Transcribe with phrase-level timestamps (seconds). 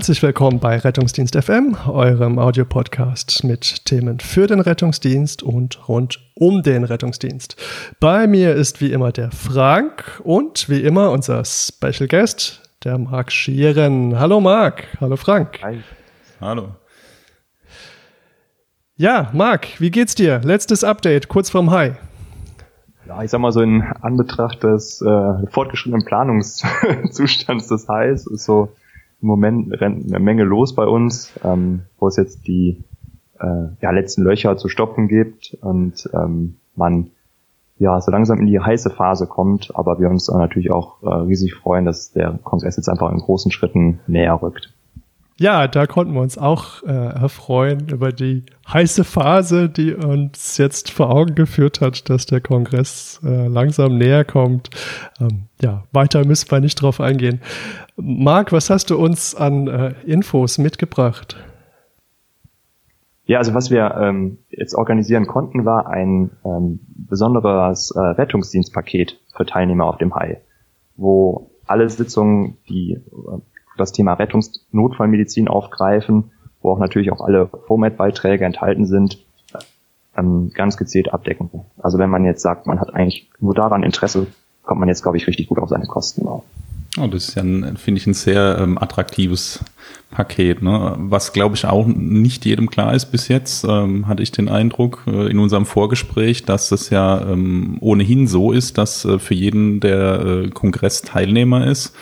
[0.00, 6.62] Herzlich willkommen bei Rettungsdienst FM, eurem Audiopodcast mit Themen für den Rettungsdienst und rund um
[6.62, 7.56] den Rettungsdienst.
[8.00, 13.30] Bei mir ist wie immer der Frank und wie immer unser Special Guest, der Marc
[13.30, 14.18] Schieren.
[14.18, 14.84] Hallo Marc.
[15.02, 15.60] Hallo Frank.
[15.62, 15.82] Hi.
[16.40, 16.76] Hallo.
[18.96, 20.40] Ja, Marc, wie geht's dir?
[20.42, 21.96] Letztes Update, kurz vorm High.
[23.06, 28.70] Ja, ich sag mal so in Anbetracht des äh, fortgeschrittenen Planungszustands des Highs ist so
[29.22, 32.84] im Moment rennt eine Menge los bei uns, ähm, wo es jetzt die
[33.38, 37.10] äh, ja, letzten Löcher zu stopfen gibt und ähm, man
[37.78, 41.54] ja so langsam in die heiße Phase kommt, aber wir uns natürlich auch äh, riesig
[41.54, 44.72] freuen, dass der Kongress jetzt einfach in großen Schritten näher rückt.
[45.40, 50.90] Ja, da konnten wir uns auch äh, erfreuen über die heiße Phase, die uns jetzt
[50.90, 54.68] vor Augen geführt hat, dass der Kongress äh, langsam näher kommt.
[55.18, 57.40] Ähm, ja, weiter müssen wir nicht drauf eingehen.
[57.96, 61.38] Marc, was hast du uns an äh, Infos mitgebracht?
[63.24, 69.46] Ja, also was wir ähm, jetzt organisieren konnten, war ein ähm, besonderes äh, Rettungsdienstpaket für
[69.46, 70.42] Teilnehmer auf dem Hai,
[70.96, 72.98] wo alle Sitzungen, die
[73.76, 76.32] das Thema Rettungsnotfallmedizin aufgreifen,
[76.62, 79.18] wo auch natürlich auch alle Format-Beiträge enthalten sind,
[80.16, 81.50] ähm, ganz gezielt abdecken.
[81.78, 84.26] Also wenn man jetzt sagt, man hat eigentlich nur daran Interesse,
[84.62, 86.44] kommt man jetzt, glaube ich, richtig gut auf seine Kosten auf.
[86.98, 89.60] Oh, das ist ja, finde ich, ein sehr ähm, attraktives
[90.10, 90.60] Paket.
[90.60, 90.96] Ne?
[90.98, 95.04] Was, glaube ich, auch nicht jedem klar ist bis jetzt, ähm, hatte ich den Eindruck
[95.06, 99.78] äh, in unserem Vorgespräch, dass das ja ähm, ohnehin so ist, dass äh, für jeden,
[99.78, 101.94] der äh, Kongressteilnehmer ist,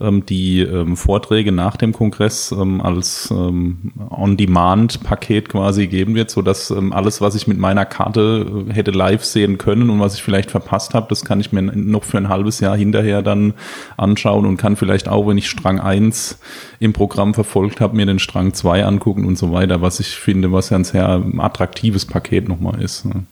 [0.00, 6.42] ähm, die ähm, Vorträge nach dem Kongress ähm, als ähm, On-Demand-Paket quasi geben wird, so
[6.42, 10.14] dass ähm, alles, was ich mit meiner Karte äh, hätte live sehen können und was
[10.14, 13.54] ich vielleicht verpasst habe, das kann ich mir noch für ein halbes Jahr hinterher dann
[13.96, 16.40] anschauen und kann vielleicht auch, wenn ich Strang 1
[16.80, 20.52] im Programm verfolgt habe, mir den Strang 2 angucken und so weiter, was ich finde,
[20.52, 23.04] was ja ein sehr attraktives Paket nochmal ist.
[23.04, 23.24] Ne?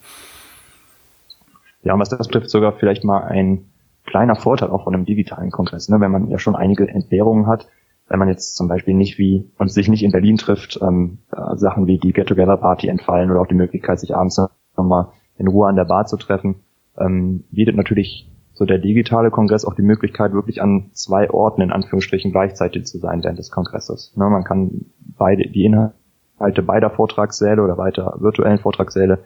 [1.82, 3.66] Ja, und was das betrifft, sogar vielleicht mal ein
[4.06, 6.00] kleiner Vorteil auch von einem digitalen Kongress, ne?
[6.00, 7.68] wenn man ja schon einige Entbehrungen hat,
[8.08, 11.56] wenn man jetzt zum Beispiel nicht wie und sich nicht in Berlin trifft, ähm, äh,
[11.56, 14.40] Sachen wie die Get-Together-Party entfallen oder auch die Möglichkeit, sich abends
[14.76, 16.56] nochmal in Ruhe an der Bar zu treffen,
[16.98, 18.29] ähm, bietet natürlich
[18.60, 22.98] so der digitale Kongress auch die Möglichkeit, wirklich an zwei Orten in Anführungsstrichen gleichzeitig zu
[22.98, 24.12] sein während des Kongresses.
[24.16, 24.28] Ne?
[24.28, 24.84] Man kann
[25.16, 29.20] beide die Inhalte beider Vortragssäle oder weiter virtuellen Vortragssäle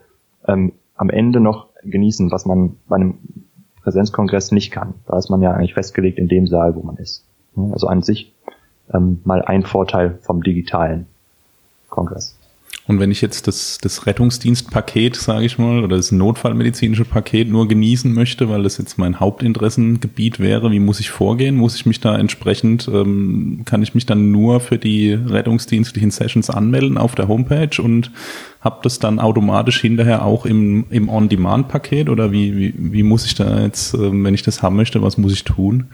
[0.46, 3.18] ähm, am Ende noch genießen, was man bei einem
[3.82, 4.94] Präsenzkongress nicht kann.
[5.08, 7.24] Da ist man ja eigentlich festgelegt in dem Saal, wo man ist.
[7.72, 8.32] Also an sich
[8.94, 11.06] ähm, mal ein Vorteil vom digitalen
[11.88, 12.38] Kongress.
[12.86, 17.66] Und wenn ich jetzt das, das Rettungsdienstpaket, sage ich mal, oder das notfallmedizinische Paket nur
[17.66, 21.56] genießen möchte, weil das jetzt mein Hauptinteressengebiet wäre, wie muss ich vorgehen?
[21.56, 26.50] Muss ich mich da entsprechend, ähm, kann ich mich dann nur für die rettungsdienstlichen Sessions
[26.50, 28.10] anmelden auf der Homepage und
[28.60, 33.34] habe das dann automatisch hinterher auch im, im On-Demand-Paket oder wie, wie, wie muss ich
[33.34, 35.86] da jetzt, ähm, wenn ich das haben möchte, was muss ich tun?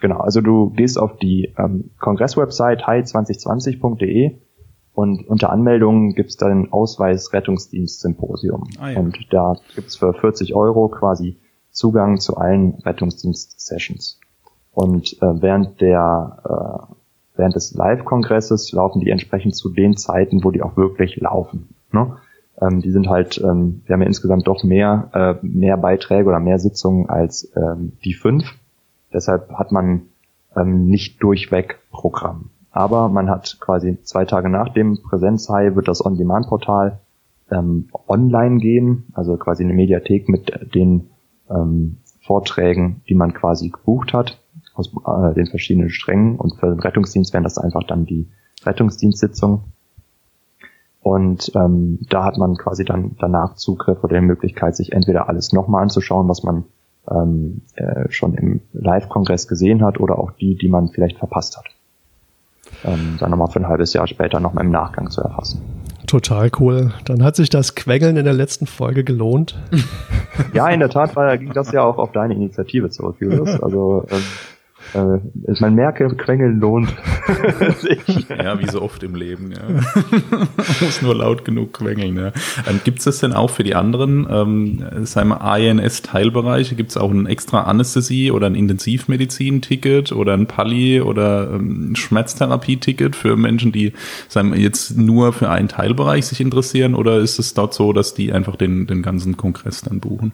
[0.00, 4.36] Genau, also du gehst auf die ähm, Kongresswebsite hi2020.de
[4.98, 8.64] und unter Anmeldungen gibt es dann Ausweis Rettungsdienst Symposium.
[8.80, 8.98] Ah, ja.
[8.98, 11.36] Und da gibt es für 40 Euro quasi
[11.70, 14.18] Zugang zu allen Rettungsdienst-Sessions.
[14.72, 16.94] Und äh, während der äh,
[17.36, 21.68] während des Live-Kongresses laufen die entsprechend zu den Zeiten, wo die auch wirklich laufen.
[21.92, 22.16] Ne?
[22.60, 26.40] Ähm, die sind halt, ähm, wir haben ja insgesamt doch mehr, äh, mehr Beiträge oder
[26.40, 28.52] mehr Sitzungen als ähm, die fünf.
[29.12, 30.08] Deshalb hat man
[30.56, 32.50] ähm, nicht durchweg Programm.
[32.70, 37.00] Aber man hat quasi zwei Tage nach dem Präsenzhai wird das On-Demand-Portal
[37.50, 41.10] ähm, online gehen, also quasi eine Mediathek mit den
[41.50, 44.38] ähm, Vorträgen, die man quasi gebucht hat
[44.74, 46.36] aus äh, den verschiedenen Strängen.
[46.36, 48.28] Und für den Rettungsdienst wären das einfach dann die
[48.64, 49.60] Rettungsdienstsitzungen.
[51.00, 55.52] Und ähm, da hat man quasi dann danach Zugriff oder die Möglichkeit, sich entweder alles
[55.52, 56.64] nochmal anzuschauen, was man
[57.10, 61.77] ähm, äh, schon im Live-Kongress gesehen hat, oder auch die, die man vielleicht verpasst hat
[62.84, 65.60] ähm, dann nochmal für ein halbes Jahr später nochmal im Nachgang zu erfassen.
[66.06, 66.92] Total cool.
[67.04, 69.58] Dann hat sich das Quengeln in der letzten Folge gelohnt.
[70.54, 73.60] ja, in der Tat war, ging das ja auch auf deine Initiative zurück, Julius.
[73.62, 74.22] Also ähm,
[74.94, 76.88] äh, man merke, Quengeln lohnt
[78.28, 79.52] Ja, wie so oft im Leben.
[79.52, 79.58] Ja.
[80.80, 82.16] Muss nur laut genug quengeln.
[82.16, 82.32] Ja.
[82.68, 86.74] Ähm, Gibt es das denn auch für die anderen, ähm, sagen wir ANS-Teilbereiche?
[86.74, 91.96] Gibt es auch ein extra Anästhesie oder ein Intensivmedizin-Ticket oder ein Pali oder ähm, ein
[91.96, 93.92] Schmerztherapie-Ticket für Menschen, die
[94.28, 96.94] sagen wir, jetzt nur für einen Teilbereich sich interessieren?
[96.94, 100.32] Oder ist es dort so, dass die einfach den, den ganzen Kongress dann buchen?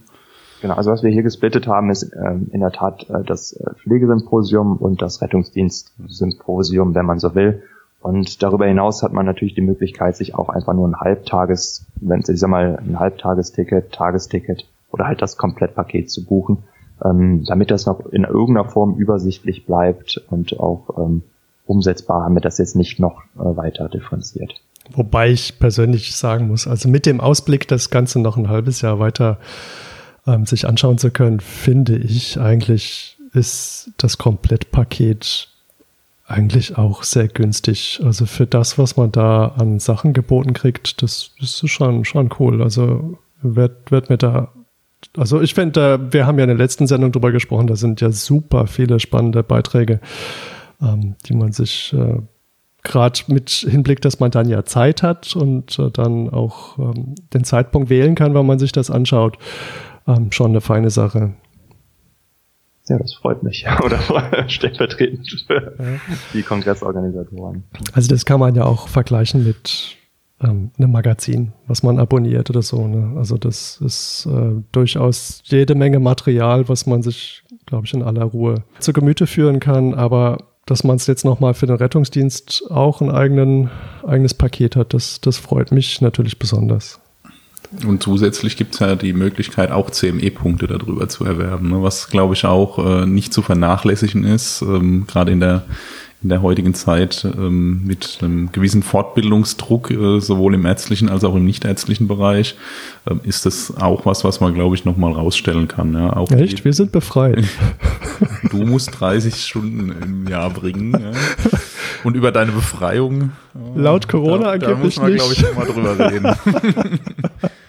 [0.64, 3.74] Genau, also was wir hier gesplittet haben, ist ähm, in der Tat äh, das äh,
[3.82, 7.62] Pflegesymposium und das Rettungsdienstsymposium, wenn man so will.
[8.00, 12.20] Und darüber hinaus hat man natürlich die Möglichkeit, sich auch einfach nur ein Halbtages, wenn
[12.20, 16.64] ich sag mal, ein Halbtagesticket, Tagesticket oder halt das Komplettpaket zu buchen,
[17.04, 21.24] ähm, damit das noch in irgendeiner Form übersichtlich bleibt und auch ähm,
[21.66, 24.54] umsetzbar, haben wir das jetzt nicht noch äh, weiter differenziert.
[24.90, 28.98] Wobei ich persönlich sagen muss, also mit dem Ausblick, das Ganze noch ein halbes Jahr
[28.98, 29.36] weiter
[30.26, 35.48] ähm, sich anschauen zu können, finde ich eigentlich ist das Komplettpaket
[36.26, 38.00] eigentlich auch sehr günstig.
[38.02, 42.62] Also für das, was man da an Sachen geboten kriegt, das ist schon, schon cool.
[42.62, 44.48] Also wird, wird mir da,
[45.16, 48.10] also ich finde, wir haben ja in der letzten Sendung drüber gesprochen, da sind ja
[48.10, 50.00] super viele spannende Beiträge,
[50.80, 52.20] ähm, die man sich äh,
[52.82, 57.44] gerade mit Hinblick, dass man dann ja Zeit hat und äh, dann auch ähm, den
[57.44, 59.36] Zeitpunkt wählen kann, wenn man sich das anschaut,
[60.06, 61.34] ähm, schon eine feine Sache.
[62.88, 63.66] Ja, das freut mich.
[63.84, 63.98] Oder
[64.48, 65.98] stellvertretend für ja.
[66.32, 67.64] die Kongressorganisatoren.
[67.92, 69.96] Also das kann man ja auch vergleichen mit
[70.40, 72.86] ähm, einem Magazin, was man abonniert oder so.
[72.86, 73.16] Ne?
[73.16, 78.24] Also das ist äh, durchaus jede Menge Material, was man sich, glaube ich, in aller
[78.24, 79.94] Ruhe zu Gemüte führen kann.
[79.94, 83.70] Aber dass man es jetzt nochmal für den Rettungsdienst auch ein eigenen,
[84.06, 87.00] eigenes Paket hat, das, das freut mich natürlich besonders.
[87.86, 91.82] Und zusätzlich gibt es ja die Möglichkeit, auch CME-Punkte darüber zu erwerben, ne?
[91.82, 95.64] was, glaube ich, auch äh, nicht zu vernachlässigen ist, ähm, gerade in der
[96.24, 101.34] in der heutigen Zeit ähm, mit einem gewissen Fortbildungsdruck, äh, sowohl im ärztlichen als auch
[101.34, 102.56] im nichtärztlichen Bereich,
[103.04, 105.92] äh, ist das auch was, was man, glaube ich, nochmal rausstellen kann.
[105.92, 106.16] Ja?
[106.16, 106.60] Auch Echt?
[106.60, 107.44] Die, Wir sind befreit.
[108.50, 110.92] du musst 30 Stunden im Jahr bringen.
[110.92, 111.58] Ja?
[112.04, 113.32] Und über deine Befreiung.
[113.76, 116.36] Laut Corona da, angeblich da muss man, glaube ich, nochmal drüber reden.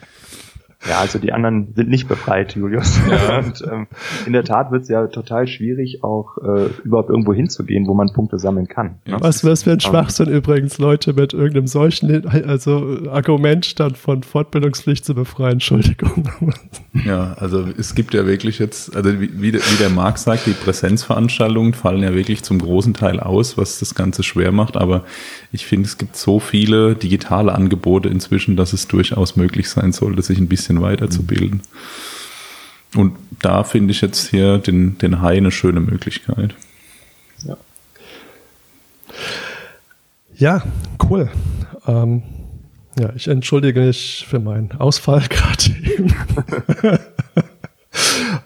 [0.88, 3.00] Ja, also die anderen sind nicht befreit, Julius.
[3.10, 3.40] Ja.
[3.46, 3.88] Und ähm,
[4.26, 8.14] in der Tat wird es ja total schwierig, auch äh, überhaupt irgendwo hinzugehen, wo man
[8.14, 9.00] Punkte sammeln kann.
[9.06, 9.18] Ne?
[9.20, 14.24] Was, was für ein Schwachsinn um, übrigens, Leute mit irgendeinem solchen also Argument dann von
[14.24, 15.54] Fortbildungspflicht zu befreien.
[15.54, 16.30] Entschuldigung.
[17.06, 21.74] Ja, also es gibt ja wirklich jetzt, also wie, wie der Marc sagt, die Präsenzveranstaltungen
[21.74, 24.78] fallen ja wirklich zum großen Teil aus, was das Ganze schwer macht.
[24.78, 25.04] Aber
[25.52, 30.22] ich finde, es gibt so viele digitale Angebote inzwischen, dass es durchaus möglich sein sollte,
[30.22, 31.62] sich ein bisschen weiterzubilden.
[32.95, 36.56] Und da finde ich jetzt hier den, den Hai eine schöne Möglichkeit.
[37.44, 37.57] Ja,
[40.36, 40.63] ja
[41.10, 41.30] cool.
[41.88, 42.24] Ähm,
[42.98, 46.13] ja, ich entschuldige mich für meinen Ausfall gerade eben.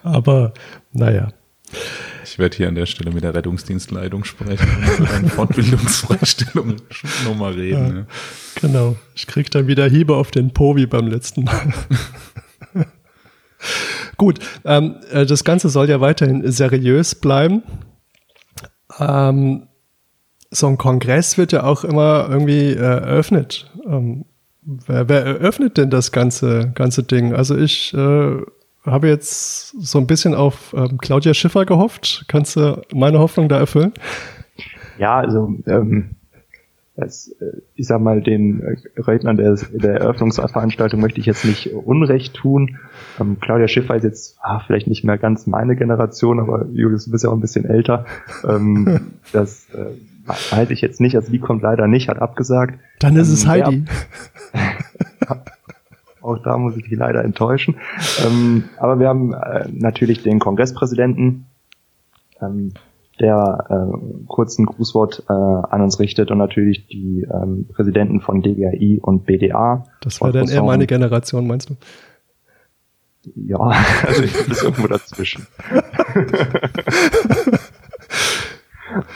[0.04, 0.54] Aber
[0.92, 1.30] naja.
[2.40, 6.78] Ich werde hier an der Stelle mit der Rettungsdienstleitung sprechen und über eine Fortbildungsfreistellung
[7.26, 7.88] nochmal reden.
[7.90, 8.06] Ja, ja.
[8.62, 8.96] Genau.
[9.14, 11.74] Ich kriege dann wieder Hiebe auf den Po wie beim letzten Mal.
[14.16, 17.62] Gut, ähm, äh, das Ganze soll ja weiterhin seriös bleiben.
[18.98, 19.68] Ähm,
[20.50, 23.70] so ein Kongress wird ja auch immer irgendwie äh, eröffnet.
[23.86, 24.24] Ähm,
[24.62, 27.34] wer, wer, eröffnet denn das ganze, ganze Ding?
[27.34, 28.38] Also ich äh,
[28.86, 32.26] habe jetzt so ein bisschen auf ähm, Claudia Schiffer gehofft.
[32.28, 33.94] Kannst du meine Hoffnung da erfüllen?
[34.98, 36.16] Ja, also ähm,
[37.00, 41.74] als, äh, ich sag mal, den äh, Rednern der, der Eröffnungsveranstaltung möchte ich jetzt nicht
[41.74, 42.78] Unrecht tun.
[43.20, 47.12] Ähm, Claudia Schiffer ist jetzt ah, vielleicht nicht mehr ganz meine Generation, aber Julius, du
[47.12, 48.06] bist ja auch ein bisschen älter.
[48.48, 49.86] Ähm, das äh,
[50.26, 52.80] weiß ich jetzt nicht, also die kommt leider nicht, hat abgesagt.
[53.00, 53.86] Dann ist es ähm, Heidi.
[56.30, 57.76] auch da muss ich dich leider enttäuschen.
[58.26, 61.46] Ähm, aber wir haben äh, natürlich den Kongresspräsidenten,
[62.42, 62.74] ähm,
[63.20, 63.76] der äh,
[64.28, 69.26] kurz ein Grußwort äh, an uns richtet und natürlich die ähm, Präsidenten von DGAI und
[69.26, 69.84] BDA.
[70.02, 71.76] Das war dann eher meine Generation, meinst du?
[73.36, 73.58] Ja,
[74.08, 75.46] also ich bin irgendwo dazwischen.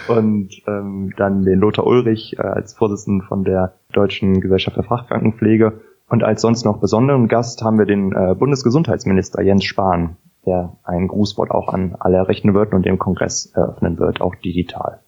[0.08, 5.80] und ähm, dann den Lothar Ulrich äh, als Vorsitzenden von der Deutschen Gesellschaft für Fachkrankenpflege
[6.10, 11.08] und als sonst noch besonderen Gast haben wir den äh, Bundesgesundheitsminister Jens Spahn der ein
[11.08, 15.00] Grußwort auch an alle errichten wird und den Kongress eröffnen wird, auch digital.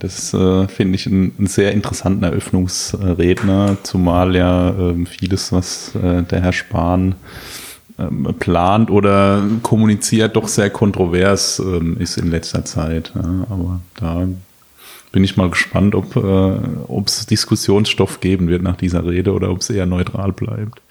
[0.00, 6.22] Das äh, finde ich einen, einen, sehr interessanten Eröffnungsredner, zumal ja äh, vieles, was äh,
[6.24, 7.14] der Herr Spahn
[7.98, 13.12] ähm, plant oder kommuniziert, doch sehr kontrovers ähm, ist in letzter Zeit.
[13.14, 14.28] Ja, aber da
[15.12, 19.58] bin ich mal gespannt, ob äh, es Diskussionsstoff geben wird nach dieser Rede oder ob
[19.58, 20.82] es eher neutral bleibt.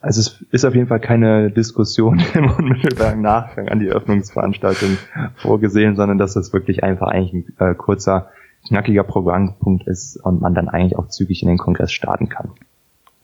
[0.00, 4.98] Also es ist auf jeden Fall keine Diskussion im unmittelbaren Nachgang an die Öffnungsveranstaltung
[5.36, 8.30] vorgesehen, sondern dass das wirklich einfach eigentlich ein äh, kurzer,
[8.66, 12.50] knackiger Programmpunkt ist und man dann eigentlich auch zügig in den Kongress starten kann.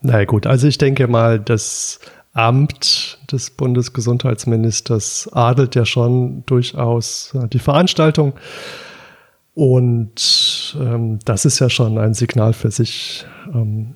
[0.02, 2.00] Na ja, gut, also ich denke mal, das
[2.32, 8.32] Amt des Bundesgesundheitsministers adelt ja schon durchaus äh, die Veranstaltung.
[9.54, 13.94] Und ähm, das ist ja schon ein Signal für sich, ähm,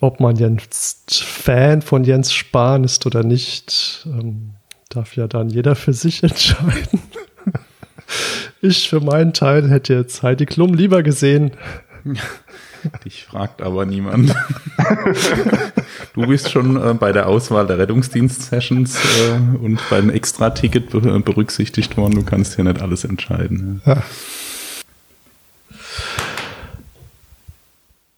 [0.00, 4.50] ob man jetzt Fan von Jens Spahn ist oder nicht, ähm,
[4.88, 7.02] darf ja dann jeder für sich entscheiden.
[8.60, 11.52] ich für meinen Teil hätte jetzt Heidi Klum lieber gesehen.
[13.04, 14.34] Dich fragt aber niemand.
[16.14, 22.14] du bist schon äh, bei der Auswahl der Rettungsdienst-Sessions äh, und beim Extra-Ticket berücksichtigt worden.
[22.14, 23.82] Du kannst ja nicht alles entscheiden.
[23.84, 24.02] Ja.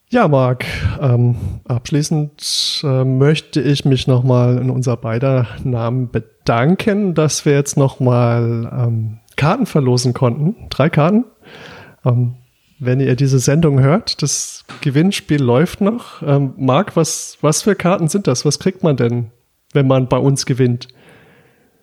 [0.09, 0.65] Ja, Marc,
[1.01, 1.35] ähm,
[1.67, 8.71] abschließend äh, möchte ich mich nochmal in unser beider Namen bedanken, dass wir jetzt nochmal
[8.73, 10.69] ähm, Karten verlosen konnten.
[10.71, 11.25] Drei Karten.
[12.05, 12.35] Ähm,
[12.79, 16.23] wenn ihr diese Sendung hört, das Gewinnspiel läuft noch.
[16.23, 18.45] Ähm, Marc, was, was für Karten sind das?
[18.45, 19.31] Was kriegt man denn,
[19.73, 20.89] wenn man bei uns gewinnt?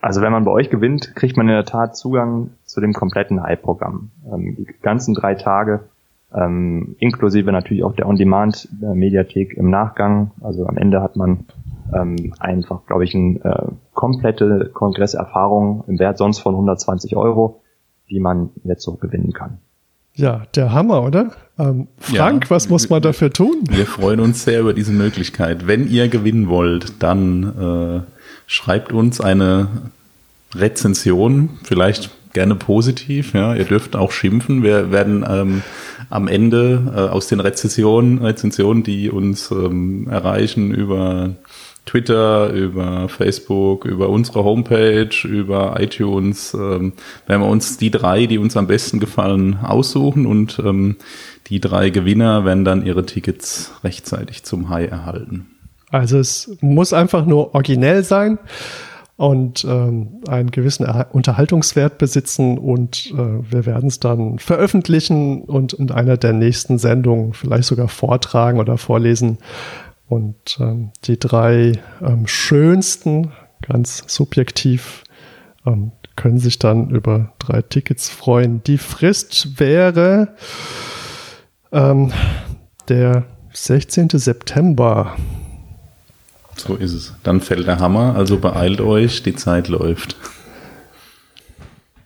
[0.01, 3.41] Also wenn man bei euch gewinnt, kriegt man in der Tat Zugang zu dem kompletten
[3.41, 4.11] Hype-Programm.
[4.31, 5.85] Ähm, die ganzen drei Tage
[6.33, 10.31] ähm, inklusive natürlich auch der On-Demand-Mediathek im Nachgang.
[10.41, 11.45] Also am Ende hat man
[11.93, 17.61] ähm, einfach, glaube ich, eine äh, komplette Kongresserfahrung im Wert sonst von 120 Euro,
[18.09, 19.59] die man jetzt so gewinnen kann.
[20.15, 21.31] Ja, der Hammer, oder?
[21.57, 23.63] Ähm, Frank, ja, was muss man dafür tun?
[23.69, 25.65] Wir freuen uns sehr über diese Möglichkeit.
[25.65, 28.11] Wenn ihr gewinnen wollt, dann äh,
[28.45, 29.67] schreibt uns eine
[30.53, 33.33] Rezension, vielleicht gerne positiv.
[33.33, 34.63] Ja, ihr dürft auch schimpfen.
[34.63, 35.63] Wir werden ähm,
[36.09, 41.31] am Ende äh, aus den Rezensionen, Rezensionen, die uns ähm, erreichen über
[41.85, 46.93] Twitter, über Facebook, über unsere Homepage, über iTunes, ähm,
[47.27, 50.95] werden wir uns die drei, die uns am besten gefallen, aussuchen und ähm,
[51.47, 55.47] die drei Gewinner werden dann ihre Tickets rechtzeitig zum High erhalten.
[55.91, 58.39] Also es muss einfach nur originell sein
[59.15, 65.91] und ähm, einen gewissen Unterhaltungswert besitzen und äh, wir werden es dann veröffentlichen und in
[65.91, 69.37] einer der nächsten Sendungen vielleicht sogar vortragen oder vorlesen.
[70.13, 73.31] Und ähm, die drei ähm, schönsten,
[73.67, 75.03] ganz subjektiv,
[75.65, 78.61] ähm, können sich dann über drei Tickets freuen.
[78.63, 80.35] Die Frist wäre
[81.71, 82.13] ähm,
[82.89, 84.09] der 16.
[84.11, 85.15] September.
[86.57, 87.15] So ist es.
[87.23, 90.15] Dann fällt der Hammer, also beeilt euch, die Zeit läuft.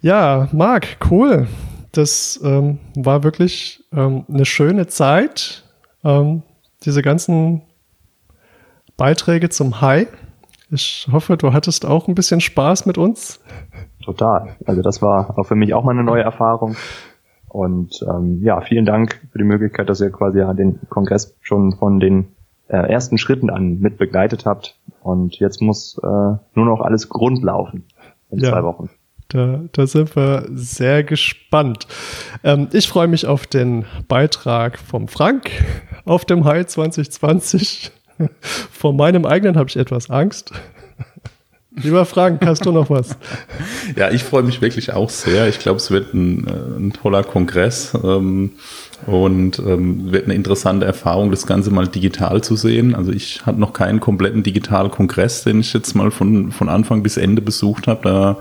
[0.01, 1.49] Ja, Marc, cool.
[1.91, 5.65] Das ähm, war wirklich ähm, eine schöne Zeit.
[6.85, 7.63] Diese ganzen
[8.97, 10.07] Beiträge zum High.
[10.69, 13.39] Ich hoffe, du hattest auch ein bisschen Spaß mit uns.
[14.03, 14.55] Total.
[14.65, 16.75] Also das war auch für mich auch mal eine neue Erfahrung.
[17.47, 21.73] Und ähm, ja, vielen Dank für die Möglichkeit, dass ihr quasi ja den Kongress schon
[21.77, 22.27] von den
[22.67, 24.77] äh, ersten Schritten an mit begleitet habt.
[25.01, 27.85] Und jetzt muss äh, nur noch alles grundlaufen
[28.29, 28.49] in ja.
[28.49, 28.89] zwei Wochen.
[29.29, 31.87] Da, da sind wir sehr gespannt.
[32.43, 35.51] Ähm, ich freue mich auf den Beitrag vom Frank
[36.05, 37.91] auf dem High 2020.
[38.41, 40.51] Vor meinem eigenen habe ich etwas Angst.
[41.71, 43.17] Lieber Frank, hast du noch was?
[43.95, 45.47] Ja, ich freue mich wirklich auch sehr.
[45.47, 47.93] Ich glaube, es wird ein, äh, ein toller Kongress.
[48.03, 48.53] Ähm,
[49.05, 52.95] und ähm, wird eine interessante Erfahrung, das Ganze mal digital zu sehen.
[52.95, 57.17] Also ich hatte noch keinen kompletten Digital-Kongress, den ich jetzt mal von, von Anfang bis
[57.17, 58.01] Ende besucht habe.
[58.03, 58.37] Da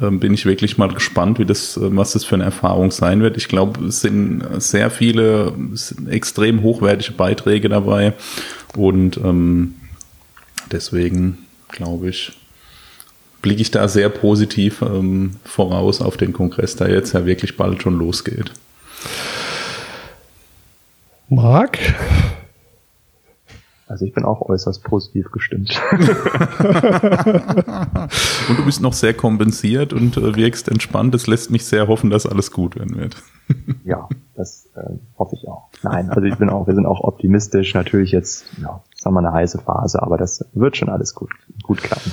[0.00, 3.20] ähm, bin ich wirklich mal gespannt, wie das, äh, was das für eine Erfahrung sein
[3.20, 3.36] wird.
[3.36, 5.52] Ich glaube, es sind sehr viele
[6.08, 8.14] extrem hochwertige Beiträge dabei.
[8.76, 9.74] Und ähm,
[10.70, 12.32] deswegen glaube ich,
[13.42, 17.82] blicke ich da sehr positiv ähm, voraus auf den Kongress, der jetzt ja wirklich bald
[17.82, 18.52] schon losgeht.
[21.28, 21.78] Marc?
[23.88, 25.80] Also ich bin auch äußerst positiv gestimmt.
[28.48, 31.14] und du bist noch sehr kompensiert und äh, wirkst entspannt.
[31.14, 33.16] Das lässt mich sehr hoffen, dass alles gut werden wird.
[33.84, 35.68] ja, das äh, hoffe ich auch.
[35.82, 37.74] Nein, also ich bin auch, wir sind auch optimistisch.
[37.74, 41.30] Natürlich jetzt, ja, sagen wir eine heiße Phase, aber das wird schon alles gut,
[41.62, 42.10] gut klappen.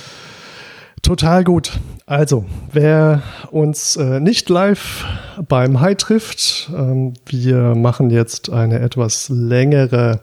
[1.04, 1.82] Total gut.
[2.06, 5.06] Also, wer uns äh, nicht live
[5.50, 10.22] beim High trifft, ähm, wir machen jetzt eine etwas längere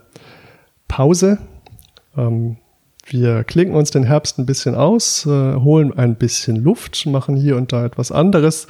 [0.88, 1.36] Pause.
[2.16, 2.56] Ähm,
[3.04, 7.56] wir klinken uns den Herbst ein bisschen aus, äh, holen ein bisschen Luft, machen hier
[7.56, 8.66] und da etwas anderes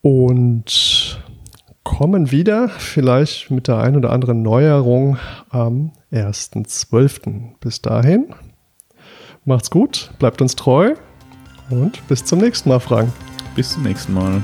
[0.00, 1.20] und
[1.82, 5.18] kommen wieder, vielleicht mit der ein oder anderen Neuerung
[5.50, 7.58] am 1.12.
[7.58, 8.26] Bis dahin
[9.46, 10.94] Macht's gut, bleibt uns treu
[11.68, 13.12] und bis zum nächsten Mal, Frank.
[13.54, 14.42] Bis zum nächsten Mal.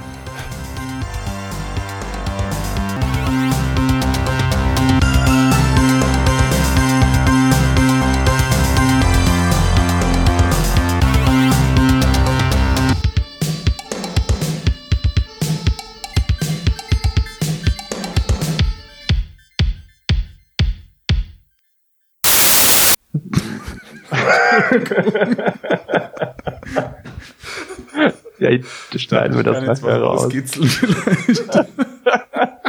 [28.38, 28.50] Ja,
[28.96, 30.28] schneiden wir das nachher raus.